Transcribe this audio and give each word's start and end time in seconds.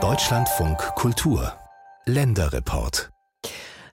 Deutschlandfunk 0.00 0.78
Kultur 0.94 1.52
Länderreport 2.06 3.10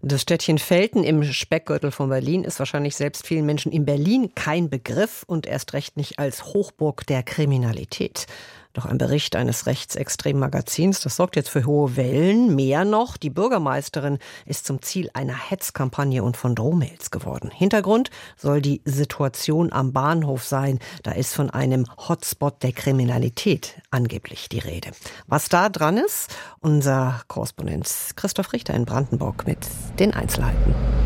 das 0.07 0.21
Städtchen 0.21 0.59
Velten 0.59 1.03
im 1.03 1.23
Speckgürtel 1.23 1.89
von 1.89 2.09
Berlin 2.09 2.43
ist 2.43 2.59
wahrscheinlich 2.59 2.95
selbst 2.95 3.25
vielen 3.25 3.47
Menschen 3.47 3.71
in 3.71 3.85
Berlin 3.85 4.35
kein 4.35 4.69
Begriff 4.69 5.23
und 5.25 5.47
erst 5.47 5.73
recht 5.73 5.97
nicht 5.97 6.19
als 6.19 6.45
Hochburg 6.45 7.07
der 7.07 7.23
Kriminalität. 7.23 8.27
Doch 8.75 8.85
ein 8.85 8.97
Bericht 8.97 9.37
eines 9.37 9.67
rechtsextremen 9.67 10.41
Magazins, 10.41 10.99
das 10.99 11.15
sorgt 11.15 11.37
jetzt 11.37 11.49
für 11.49 11.65
hohe 11.65 11.95
Wellen. 11.95 12.55
Mehr 12.55 12.83
noch, 12.83 13.15
die 13.15 13.29
Bürgermeisterin 13.29 14.19
ist 14.45 14.65
zum 14.65 14.81
Ziel 14.81 15.09
einer 15.13 15.49
Hetzkampagne 15.49 16.21
und 16.21 16.35
von 16.35 16.55
Drohmails 16.55 17.09
geworden. 17.09 17.49
Hintergrund 17.49 18.09
soll 18.35 18.61
die 18.61 18.81
Situation 18.83 19.71
am 19.71 19.93
Bahnhof 19.93 20.43
sein. 20.43 20.79
Da 21.03 21.13
ist 21.13 21.33
von 21.33 21.49
einem 21.49 21.85
Hotspot 22.09 22.63
der 22.63 22.73
Kriminalität 22.73 23.81
angeblich 23.91 24.49
die 24.49 24.59
Rede. 24.59 24.91
Was 25.25 25.47
da 25.47 25.69
dran 25.69 25.95
ist, 25.95 26.35
unser 26.59 27.21
Korrespondent 27.29 27.89
Christoph 28.17 28.51
Richter 28.51 28.73
in 28.73 28.83
Brandenburg 28.83 29.47
mit 29.47 29.59
den 29.99 30.13
Einzelheiten. 30.13 31.04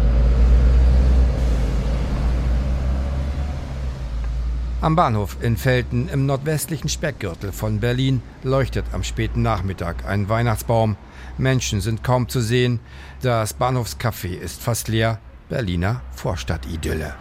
Am 4.81 4.95
Bahnhof 4.95 5.35
in 5.41 5.57
Velten 5.57 6.07
im 6.07 6.25
nordwestlichen 6.25 6.87
Speckgürtel 6.87 7.51
von 7.51 7.81
Berlin 7.81 8.21
leuchtet 8.43 8.85
am 8.93 9.03
späten 9.03 9.41
Nachmittag 9.41 10.05
ein 10.07 10.29
Weihnachtsbaum. 10.29 10.95
Menschen 11.37 11.81
sind 11.81 12.01
kaum 12.01 12.29
zu 12.29 12.39
sehen. 12.39 12.79
Das 13.21 13.53
Bahnhofscafé 13.53 14.29
ist 14.29 14.61
fast 14.61 14.87
leer. 14.87 15.19
Berliner 15.49 16.01
Vorstadtidylle. 16.11 17.13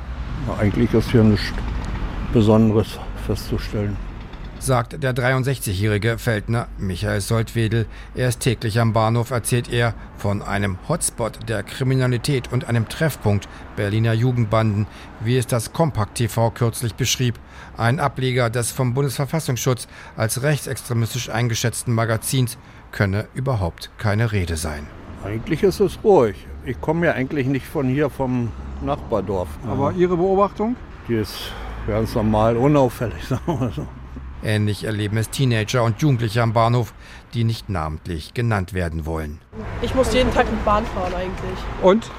Eigentlich 0.60 0.94
ist 0.94 1.10
hier 1.10 1.24
nichts 1.24 1.52
Besonderes 2.32 2.96
festzustellen 3.26 3.96
sagt 4.58 5.02
der 5.02 5.14
63-jährige 5.14 6.18
Feldner 6.18 6.68
Michael 6.78 7.20
Soltwedel. 7.20 7.86
Er 8.14 8.28
ist 8.28 8.40
täglich 8.40 8.80
am 8.80 8.92
Bahnhof, 8.92 9.30
erzählt 9.30 9.72
er, 9.72 9.94
von 10.16 10.42
einem 10.42 10.78
Hotspot 10.88 11.48
der 11.48 11.62
Kriminalität 11.62 12.52
und 12.52 12.68
einem 12.68 12.88
Treffpunkt 12.88 13.48
Berliner 13.76 14.12
Jugendbanden, 14.12 14.86
wie 15.20 15.36
es 15.36 15.46
das 15.46 15.72
Kompakt 15.72 16.16
TV 16.16 16.50
kürzlich 16.50 16.94
beschrieb. 16.94 17.38
Ein 17.76 18.00
Ableger 18.00 18.50
des 18.50 18.72
vom 18.72 18.94
Bundesverfassungsschutz 18.94 19.88
als 20.16 20.42
rechtsextremistisch 20.42 21.30
eingeschätzten 21.30 21.94
Magazins 21.94 22.58
könne 22.92 23.28
überhaupt 23.34 23.90
keine 23.98 24.32
Rede 24.32 24.56
sein. 24.56 24.86
Eigentlich 25.24 25.62
ist 25.62 25.80
es 25.80 25.98
ruhig. 26.02 26.46
Ich 26.64 26.80
komme 26.80 27.06
ja 27.06 27.12
eigentlich 27.12 27.46
nicht 27.46 27.66
von 27.66 27.88
hier 27.88 28.10
vom 28.10 28.50
Nachbardorf. 28.82 29.48
Aber 29.66 29.92
Ihre 29.92 30.16
Beobachtung? 30.16 30.76
Die 31.08 31.14
ist 31.14 31.52
ganz 31.86 32.14
normal, 32.14 32.56
unauffällig, 32.56 33.24
sagen 33.28 33.60
wir 33.60 33.70
so. 33.70 33.86
Ähnlich 34.44 34.84
erleben 34.84 35.16
es 35.16 35.30
Teenager 35.30 35.82
und 35.82 36.00
Jugendliche 36.00 36.42
am 36.42 36.52
Bahnhof, 36.52 36.94
die 37.34 37.44
nicht 37.44 37.68
namentlich 37.68 38.34
genannt 38.34 38.72
werden 38.72 39.04
wollen. 39.04 39.40
Ich 39.82 39.94
muss 39.94 40.12
jeden 40.14 40.32
Tag 40.32 40.50
mit 40.50 40.64
Bahn 40.64 40.86
fahren 40.86 41.14
eigentlich. 41.14 41.58
Und? 41.82 42.10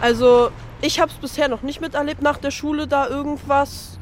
Also, 0.00 0.50
ich 0.80 0.98
habe 1.00 1.10
es 1.10 1.18
bisher 1.18 1.48
noch 1.48 1.62
nicht 1.62 1.80
miterlebt 1.80 2.22
nach 2.22 2.38
der 2.38 2.50
Schule 2.50 2.88
da 2.88 3.06
irgendwas. 3.08 3.98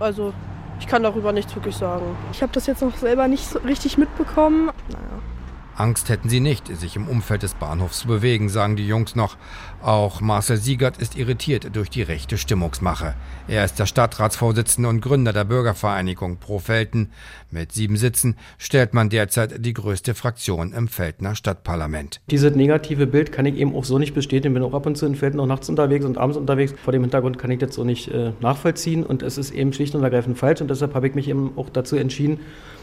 Also, 0.00 0.34
ich 0.80 0.86
kann 0.86 1.02
darüber 1.02 1.32
nichts 1.32 1.54
wirklich 1.54 1.76
sagen. 1.76 2.16
Ich 2.32 2.42
habe 2.42 2.52
das 2.52 2.66
jetzt 2.66 2.82
noch 2.82 2.96
selber 2.96 3.28
nicht 3.28 3.46
so 3.46 3.58
richtig 3.60 3.96
mitbekommen. 3.96 4.66
Naja. 4.88 5.35
Angst 5.76 6.08
hätten 6.08 6.28
sie 6.28 6.40
nicht, 6.40 6.74
sich 6.76 6.96
im 6.96 7.06
Umfeld 7.06 7.42
des 7.42 7.54
Bahnhofs 7.54 8.00
zu 8.00 8.08
bewegen, 8.08 8.48
sagen 8.48 8.76
die 8.76 8.86
Jungs 8.86 9.14
noch. 9.14 9.36
Auch 9.82 10.20
Marcel 10.20 10.56
Siegert 10.56 10.96
ist 10.96 11.16
irritiert 11.16 11.76
durch 11.76 11.90
die 11.90 12.02
rechte 12.02 12.38
Stimmungsmache. 12.38 13.14
Er 13.46 13.64
ist 13.64 13.78
der 13.78 13.86
Stadtratsvorsitzende 13.86 14.88
und 14.88 15.00
Gründer 15.00 15.32
der 15.32 15.44
Bürgervereinigung 15.44 16.38
Pro 16.38 16.58
Felten. 16.58 17.10
Mit 17.50 17.72
sieben 17.72 17.96
Sitzen 17.96 18.36
stellt 18.58 18.94
man 18.94 19.10
derzeit 19.10 19.64
die 19.64 19.74
größte 19.74 20.14
Fraktion 20.14 20.72
im 20.72 20.88
Feltner 20.88 21.34
Stadtparlament. 21.34 22.20
Dieses 22.30 22.56
negative 22.56 23.06
Bild 23.06 23.30
kann 23.30 23.46
ich 23.46 23.56
eben 23.56 23.74
auch 23.76 23.84
so 23.84 23.98
nicht 23.98 24.14
bestätigen. 24.14 24.54
Bin 24.54 24.62
auch 24.62 24.74
ab 24.74 24.86
und 24.86 24.96
zu 24.96 25.06
in 25.06 25.14
Felten 25.14 25.38
auch 25.40 25.46
nachts 25.46 25.68
unterwegs 25.68 26.04
und 26.04 26.18
abends 26.18 26.38
unterwegs. 26.38 26.74
Vor 26.82 26.92
dem 26.92 27.02
Hintergrund 27.02 27.38
kann 27.38 27.50
ich 27.50 27.58
das 27.58 27.74
so 27.74 27.84
nicht 27.84 28.08
äh, 28.08 28.32
nachvollziehen 28.40 29.04
und 29.04 29.22
es 29.22 29.38
ist 29.38 29.50
eben 29.52 29.72
schlicht 29.72 29.94
und 29.94 30.02
ergreifend 30.02 30.38
falsch 30.38 30.60
und 30.60 30.70
deshalb 30.70 30.94
habe 30.94 31.06
ich 31.06 31.14
mich 31.14 31.28
eben 31.28 31.52
auch 31.56 31.68
dazu 31.68 31.96
entschieden, 31.96 32.40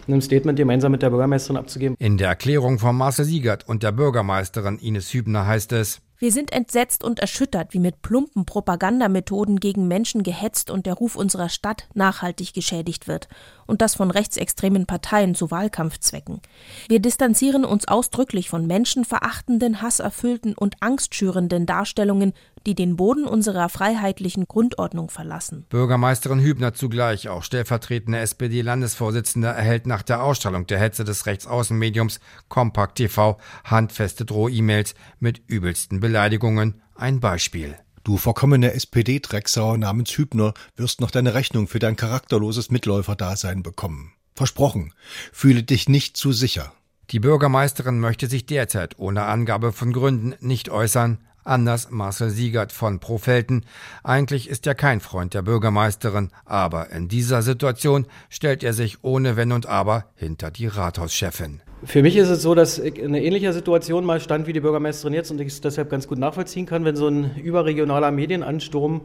ein 0.07 0.21
Statement 0.21 0.57
gemeinsam 0.57 0.91
mit 0.91 1.01
der 1.01 1.09
Bürgermeisterin 1.09 1.57
abzugeben. 1.57 1.95
In 1.99 2.17
der 2.17 2.29
Erklärung 2.29 2.79
von 2.79 2.95
Marcel 2.95 3.25
Siegert 3.25 3.67
und 3.67 3.83
der 3.83 3.91
Bürgermeisterin 3.91 4.79
Ines 4.79 5.13
Hübner 5.13 5.45
heißt 5.45 5.71
es, 5.73 6.01
wir 6.23 6.31
sind 6.31 6.53
entsetzt 6.53 7.03
und 7.03 7.19
erschüttert, 7.19 7.73
wie 7.73 7.79
mit 7.79 8.01
plumpen 8.01 8.45
Propagandamethoden 8.45 9.59
gegen 9.59 9.89
Menschen 9.89 10.23
gehetzt 10.23 10.71
und 10.71 10.85
der 10.85 10.93
Ruf 10.93 11.17
unserer 11.17 11.49
Stadt 11.49 11.89
nachhaltig 11.95 12.53
geschädigt 12.53 13.09
wird. 13.09 13.27
Und 13.65 13.81
das 13.81 13.95
von 13.95 14.09
rechtsextremen 14.09 14.85
Parteien 14.85 15.35
zu 15.35 15.51
Wahlkampfzwecken. 15.51 16.39
Wir 16.87 17.01
distanzieren 17.01 17.65
uns 17.65 17.89
ausdrücklich 17.89 18.49
von 18.49 18.65
menschenverachtenden, 18.67 19.81
hasserfüllten 19.81 20.53
und 20.53 20.77
angstschürenden 20.79 21.65
Darstellungen, 21.65 22.31
die 22.65 22.75
den 22.75 22.95
Boden 22.95 23.25
unserer 23.25 23.69
freiheitlichen 23.69 24.45
Grundordnung 24.45 25.09
verlassen. 25.09 25.65
Bürgermeisterin 25.69 26.39
Hübner 26.39 26.73
zugleich, 26.73 27.29
auch 27.29 27.43
stellvertretende 27.43 28.19
SPD-Landesvorsitzende, 28.19 29.47
erhält 29.47 29.87
nach 29.87 30.01
der 30.01 30.23
Ausstrahlung 30.23 30.67
der 30.67 30.79
Hetze 30.79 31.03
des 31.03 31.25
Rechtsaußenmediums 31.25 32.19
Compact 32.47 32.95
TV 32.95 33.37
handfeste 33.63 34.25
Droh-E-Mails 34.25 34.95
mit 35.19 35.41
übelsten 35.47 35.99
Beleidigungen. 35.99 36.81
Ein 36.95 37.19
Beispiel. 37.19 37.75
Du 38.03 38.17
verkommene 38.17 38.73
SPD-Drecksau 38.73 39.77
namens 39.77 40.17
Hübner 40.17 40.53
wirst 40.75 40.99
noch 40.99 41.09
deine 41.09 41.33
Rechnung 41.33 41.67
für 41.67 41.79
dein 41.79 41.95
charakterloses 41.95 42.69
Mitläuferdasein 42.69 43.63
bekommen. 43.63 44.11
Versprochen. 44.35 44.93
Fühle 45.31 45.63
dich 45.63 45.87
nicht 45.87 46.17
zu 46.17 46.33
sicher. 46.33 46.73
Die 47.11 47.19
Bürgermeisterin 47.19 47.99
möchte 47.99 48.27
sich 48.27 48.45
derzeit 48.45 48.97
ohne 48.97 49.23
Angabe 49.23 49.71
von 49.71 49.93
Gründen 49.93 50.35
nicht 50.39 50.69
äußern, 50.69 51.19
Anders 51.43 51.91
Marcel 51.91 52.29
Siegert 52.29 52.71
von 52.71 52.99
Profelten. 52.99 53.65
Eigentlich 54.03 54.49
ist 54.49 54.65
er 54.67 54.75
kein 54.75 54.99
Freund 54.99 55.33
der 55.33 55.41
Bürgermeisterin, 55.41 56.29
aber 56.45 56.91
in 56.91 57.07
dieser 57.07 57.41
Situation 57.41 58.05
stellt 58.29 58.63
er 58.63 58.73
sich 58.73 59.03
ohne 59.03 59.35
Wenn 59.35 59.51
und 59.51 59.65
Aber 59.65 60.05
hinter 60.15 60.51
die 60.51 60.67
Rathauschefin. 60.67 61.61
Für 61.85 62.01
mich 62.01 62.15
ist 62.15 62.29
es 62.29 62.41
so, 62.41 62.55
dass 62.55 62.79
ich 62.79 62.97
in 62.97 63.07
einer 63.07 63.21
ähnlichen 63.21 63.51
Situation 63.51 64.05
mal 64.05 64.21
stand 64.21 64.47
wie 64.47 64.53
die 64.53 64.61
Bürgermeisterin 64.61 65.13
jetzt 65.13 65.31
und 65.31 65.41
ich 65.41 65.47
es 65.47 65.61
deshalb 65.61 65.89
ganz 65.89 66.07
gut 66.07 66.17
nachvollziehen 66.17 66.65
kann, 66.65 66.85
wenn 66.85 66.95
so 66.95 67.07
ein 67.07 67.35
überregionaler 67.35 68.11
Medienansturm 68.11 69.01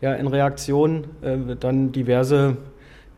ja 0.00 0.14
in 0.14 0.26
Reaktion 0.26 1.04
äh, 1.22 1.56
dann 1.56 1.92
diverse 1.92 2.56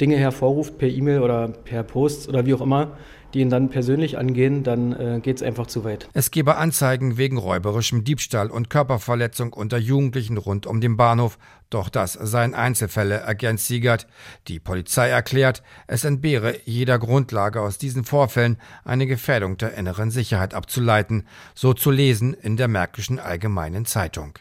Dinge 0.00 0.16
hervorruft 0.16 0.78
per 0.78 0.88
E-Mail 0.88 1.20
oder 1.20 1.48
per 1.48 1.82
Post 1.82 2.28
oder 2.28 2.46
wie 2.46 2.54
auch 2.54 2.60
immer, 2.60 2.96
die 3.34 3.40
ihn 3.40 3.50
dann 3.50 3.68
persönlich 3.68 4.16
angehen, 4.16 4.62
dann 4.62 4.92
äh, 4.92 5.20
geht 5.20 5.36
es 5.36 5.42
einfach 5.42 5.66
zu 5.66 5.84
weit. 5.84 6.08
Es 6.14 6.30
gebe 6.30 6.56
Anzeigen 6.56 7.18
wegen 7.18 7.36
räuberischem 7.36 8.04
Diebstahl 8.04 8.50
und 8.50 8.70
Körperverletzung 8.70 9.52
unter 9.52 9.76
Jugendlichen 9.76 10.38
rund 10.38 10.66
um 10.66 10.80
den 10.80 10.96
Bahnhof. 10.96 11.36
Doch 11.68 11.88
das 11.88 12.12
seien 12.12 12.54
Einzelfälle, 12.54 13.16
ergänzt 13.16 13.66
Siegert. 13.66 14.06
Die 14.46 14.60
Polizei 14.60 15.08
erklärt, 15.08 15.62
es 15.88 16.04
entbehre 16.04 16.60
jeder 16.64 16.98
Grundlage 17.00 17.60
aus 17.60 17.78
diesen 17.78 18.04
Vorfällen 18.04 18.58
eine 18.84 19.06
Gefährdung 19.06 19.56
der 19.56 19.74
inneren 19.74 20.10
Sicherheit 20.10 20.54
abzuleiten, 20.54 21.26
so 21.54 21.74
zu 21.74 21.90
lesen 21.90 22.34
in 22.34 22.56
der 22.56 22.68
Märkischen 22.68 23.18
Allgemeinen 23.18 23.86
Zeitung. 23.86 24.38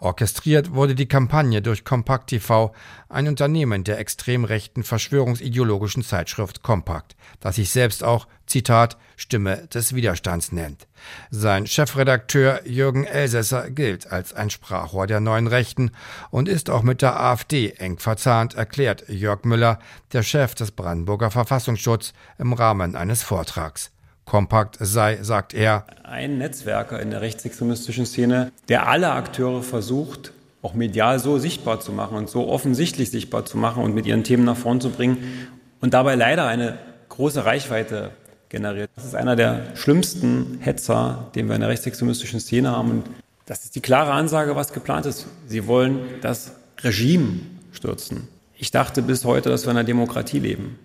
Orchestriert 0.00 0.72
wurde 0.72 0.94
die 0.94 1.08
Kampagne 1.08 1.62
durch 1.62 1.84
Kompakt 1.84 2.30
TV, 2.30 2.72
ein 3.08 3.28
Unternehmen 3.28 3.84
der 3.84 3.98
extrem 3.98 4.44
rechten 4.44 4.82
verschwörungsideologischen 4.82 6.02
Zeitschrift 6.02 6.62
Kompakt, 6.62 7.16
das 7.40 7.56
sich 7.56 7.70
selbst 7.70 8.04
auch, 8.04 8.26
Zitat, 8.46 8.96
Stimme 9.16 9.68
des 9.68 9.94
Widerstands 9.94 10.50
nennt. 10.50 10.88
Sein 11.30 11.66
Chefredakteur 11.66 12.66
Jürgen 12.66 13.04
Elsässer 13.04 13.70
gilt 13.70 14.10
als 14.10 14.32
ein 14.32 14.50
Sprachrohr 14.50 15.06
der 15.06 15.20
neuen 15.20 15.46
Rechten 15.46 15.92
und 16.30 16.48
ist 16.48 16.70
auch 16.70 16.82
mit 16.82 17.02
der 17.02 17.20
AfD 17.20 17.70
eng 17.78 17.98
verzahnt, 17.98 18.54
erklärt 18.54 19.08
Jörg 19.08 19.44
Müller, 19.44 19.78
der 20.12 20.22
Chef 20.22 20.54
des 20.54 20.72
Brandenburger 20.72 21.30
Verfassungsschutz, 21.30 22.12
im 22.38 22.52
Rahmen 22.52 22.96
eines 22.96 23.22
Vortrags 23.22 23.90
kompakt 24.30 24.76
sei, 24.78 25.18
sagt 25.22 25.54
er. 25.54 25.84
Ein 26.04 26.38
Netzwerker 26.38 27.00
in 27.00 27.10
der 27.10 27.20
rechtsextremistischen 27.20 28.06
Szene, 28.06 28.52
der 28.68 28.86
alle 28.86 29.10
Akteure 29.10 29.64
versucht, 29.64 30.32
auch 30.62 30.72
medial 30.72 31.18
so 31.18 31.38
sichtbar 31.38 31.80
zu 31.80 31.90
machen 31.90 32.16
und 32.16 32.30
so 32.30 32.48
offensichtlich 32.48 33.10
sichtbar 33.10 33.44
zu 33.44 33.58
machen 33.58 33.82
und 33.82 33.92
mit 33.92 34.06
ihren 34.06 34.22
Themen 34.22 34.44
nach 34.44 34.56
vorn 34.56 34.80
zu 34.80 34.90
bringen 34.90 35.48
und 35.80 35.94
dabei 35.94 36.14
leider 36.14 36.46
eine 36.46 36.78
große 37.08 37.44
Reichweite 37.44 38.12
generiert. 38.50 38.88
Das 38.94 39.04
ist 39.04 39.16
einer 39.16 39.34
der 39.34 39.74
schlimmsten 39.74 40.58
Hetzer, 40.60 41.26
den 41.34 41.48
wir 41.48 41.56
in 41.56 41.62
der 41.62 41.70
rechtsextremistischen 41.70 42.38
Szene 42.38 42.70
haben. 42.70 42.90
Und 42.90 43.10
das 43.46 43.64
ist 43.64 43.74
die 43.74 43.80
klare 43.80 44.12
Ansage, 44.12 44.54
was 44.54 44.72
geplant 44.72 45.06
ist. 45.06 45.26
Sie 45.48 45.66
wollen 45.66 45.98
das 46.20 46.52
Regime 46.84 47.40
stürzen. 47.72 48.28
Ich 48.56 48.70
dachte 48.70 49.02
bis 49.02 49.24
heute, 49.24 49.48
dass 49.48 49.66
wir 49.66 49.72
in 49.72 49.78
einer 49.78 49.86
Demokratie 49.86 50.38
leben 50.38 50.78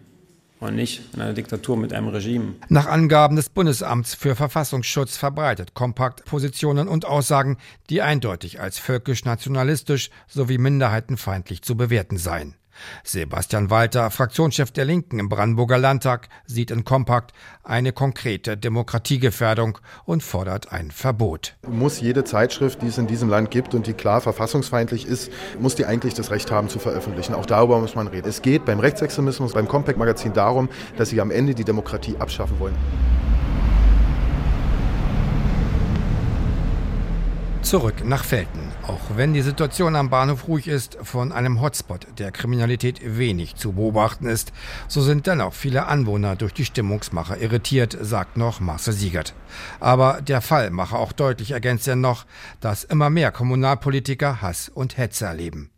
und 0.66 0.76
nicht 0.76 1.02
in 1.14 1.22
einer 1.22 1.34
Diktatur 1.34 1.78
mit 1.78 1.94
einem 1.94 2.08
Regime. 2.10 2.56
Nach 2.70 2.88
Angaben 2.88 3.36
des 3.36 3.50
Bundesamts 3.50 4.14
für 4.16 4.36
Verfassungsschutz 4.36 5.18
verbreitet 5.18 5.74
Kompakt 5.74 6.26
Positionen 6.26 6.88
und 6.88 7.06
Aussagen, 7.06 7.58
die 7.90 8.02
eindeutig 8.02 8.60
als 8.60 8.80
völkisch-nationalistisch 8.80 10.10
sowie 10.28 10.58
minderheitenfeindlich 10.58 11.62
zu 11.62 11.78
bewerten 11.78 12.18
seien. 12.18 12.56
Sebastian 13.04 13.70
Walter, 13.70 14.10
Fraktionschef 14.12 14.72
der 14.72 14.86
Linken 14.86 15.20
im 15.20 15.30
Brandenburger 15.30 15.78
Landtag, 15.78 16.30
sieht 16.46 16.72
in 16.72 16.84
Kompakt 16.84 17.32
eine 17.64 17.92
konkrete 17.92 18.58
Demokratiegefährdung 18.58 19.78
und 20.06 20.24
fordert 20.24 20.72
ein 20.72 20.92
Verbot. 20.92 21.56
Muss 21.68 22.02
jede 22.02 22.24
Zeitschrift, 22.24 22.82
die 22.82 22.88
es 22.88 22.98
in 22.98 23.08
diesem 23.08 23.30
Land 23.30 23.52
gibt 23.52 23.74
und 23.74 23.88
die 23.88 23.94
klar 23.94 24.22
verfassungsfeindlich 24.22 25.06
ist, 25.06 25.32
muss 25.60 25.76
die 25.76 25.86
eigentlich 25.86 26.14
das 26.14 26.32
Recht 26.32 26.52
haben 26.52 26.70
zu 26.70 26.80
veröffentlichen. 26.80 27.34
Auch 27.34 27.46
darüber 27.46 27.80
muss 27.80 27.96
man 27.96 28.08
reden. 28.08 28.28
Es 28.28 28.42
geht 28.42 28.66
beim 28.66 28.80
Rechtsextremismus, 28.80 29.54
beim 29.54 29.68
Compact 29.68 29.98
Magazin 29.98 30.34
darum, 30.34 30.70
dass 30.98 31.10
sie 31.10 31.22
am 31.22 31.32
Ende 31.32 31.56
die 31.56 31.64
Demokratie 31.64 32.16
abschaffen 32.18 32.60
wollen. 32.60 32.76
Zurück 37.66 38.06
nach 38.06 38.24
Felten. 38.24 38.60
Auch 38.86 39.02
wenn 39.16 39.34
die 39.34 39.42
Situation 39.42 39.96
am 39.96 40.12
Bahnhof 40.12 40.48
ruhig 40.48 40.68
ist, 40.68 41.00
von 41.02 41.32
einem 41.32 41.62
Hotspot 41.62 42.06
der 42.20 42.32
Kriminalität 42.32 43.18
wenig 43.18 43.56
zu 43.56 43.72
beobachten 43.72 44.28
ist, 44.28 44.54
so 44.88 45.02
sind 45.02 45.26
dennoch 45.26 45.56
viele 45.56 45.88
Anwohner 45.88 46.36
durch 46.36 46.54
die 46.54 46.64
Stimmungsmacher 46.64 47.40
irritiert, 47.40 47.98
sagt 48.00 48.38
noch 48.38 48.60
Marcel 48.60 48.94
Siegert. 48.94 49.34
Aber 49.80 50.22
der 50.22 50.42
Fall 50.42 50.70
mache 50.70 50.96
auch 50.96 51.12
deutlich, 51.12 51.52
ergänzt 51.52 51.88
er 51.88 51.96
noch, 51.96 52.28
dass 52.62 52.84
immer 52.84 53.10
mehr 53.10 53.32
Kommunalpolitiker 53.32 54.44
Hass 54.44 54.70
und 54.70 55.00
Hetze 55.00 55.26
erleben. 55.26 55.72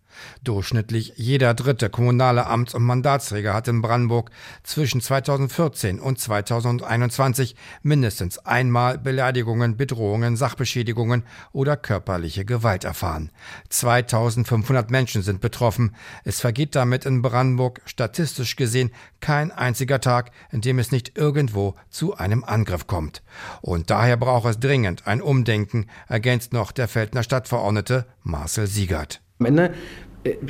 Durchschnittlich 0.44 1.14
jeder 1.16 1.54
dritte 1.54 1.90
kommunale 1.90 2.48
Amts- 2.48 2.76
und 2.76 2.84
Mandatsträger 2.84 3.54
hat 3.54 3.68
in 3.68 3.82
Brandenburg 3.82 4.32
zwischen 4.64 5.02
2014 5.02 6.00
und 6.00 6.20
2021 6.20 7.56
mindestens 7.84 8.40
einmal 8.40 8.98
Beleidigungen, 8.98 9.78
Bedrohungen, 9.78 10.36
Sachbeschädigungen 10.36 11.24
oder 11.52 11.78
körperliche 11.78 12.46
Gewalt 12.46 12.84
erfahren. 12.84 13.32
2500 13.70 14.92
Menschen 14.92 15.22
sind 15.22 15.42
betroffen. 15.42 15.96
Es 16.24 16.40
vergeht 16.40 16.76
damit 16.76 17.06
in 17.06 17.22
Brandenburg 17.22 17.82
statistisch 17.86 18.56
gesehen 18.56 18.92
kein 19.20 19.52
einziger 19.52 20.00
Tag, 20.00 20.32
in 20.52 20.62
dem 20.62 20.80
es 20.80 20.92
nicht 20.92 21.18
irgendwo 21.18 21.76
zu 21.90 22.16
einem 22.16 22.44
Angriff 22.44 22.88
kommt. 22.88 23.24
Und 23.62 23.90
daher 23.90 24.18
braucht 24.18 24.50
es 24.50 24.60
dringend 24.60 25.08
ein 25.08 25.22
Umdenken, 25.22 25.88
ergänzt 26.08 26.54
noch 26.54 26.72
der 26.72 26.88
Feldner 26.88 27.24
Stadtverordnete 27.24 28.06
Marcel 28.24 28.68
Siegert. 28.68 29.22
Am 29.40 29.46
Ende 29.46 29.74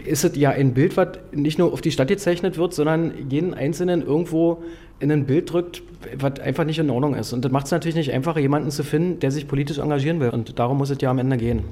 ist 0.06 0.24
es 0.24 0.36
ja 0.36 0.52
ein 0.52 0.74
Bild, 0.74 0.98
was 0.98 1.10
nicht 1.32 1.58
nur 1.60 1.74
auf 1.74 1.82
die 1.82 1.92
Stadt 1.92 2.08
gezeichnet 2.08 2.58
wird, 2.58 2.74
sondern 2.74 3.30
jeden 3.30 3.54
Einzelnen 3.54 4.02
irgendwo 4.02 4.64
in 5.00 5.12
ein 5.12 5.26
Bild 5.26 5.52
drückt, 5.52 5.84
was 6.18 6.40
einfach 6.40 6.64
nicht 6.64 6.80
in 6.80 6.90
Ordnung 6.90 7.16
ist. 7.16 7.34
Und 7.34 7.46
das 7.46 7.52
macht 7.52 7.66
es 7.66 7.72
natürlich 7.72 7.96
nicht 7.96 8.12
einfacher, 8.12 8.40
jemanden 8.40 8.72
zu 8.72 8.84
finden, 8.84 9.20
der 9.20 9.32
sich 9.32 9.48
politisch 9.48 9.78
engagieren 9.78 10.20
will. 10.20 10.30
Und 10.30 10.58
darum 10.58 10.78
muss 10.78 10.90
es 10.90 10.98
ja 11.02 11.12
am 11.12 11.20
Ende 11.20 11.38
gehen. 11.38 11.64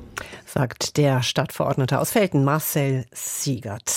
Sagt 0.46 0.98
der 0.98 1.24
Stadtverordnete 1.24 2.00
aus 2.00 2.12
Felten, 2.12 2.44
Marcel 2.44 3.06
Siegert. 3.12 3.92